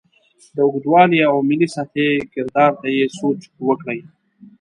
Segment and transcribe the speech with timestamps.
[0.55, 3.99] د اوږدوالي او ملي سطحې کردار ته یې سوچ وکړې.